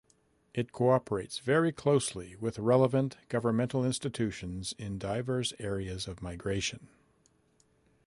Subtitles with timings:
[0.55, 6.87] It cooperates very closely with relevant governmental institutions in diverse areas of migration.